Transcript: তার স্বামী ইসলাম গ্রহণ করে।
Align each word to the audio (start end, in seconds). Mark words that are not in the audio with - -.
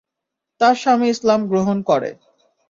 তার 0.61 0.75
স্বামী 0.75 1.07
ইসলাম 1.09 1.39
গ্রহণ 1.47 1.77
করে। 1.89 2.09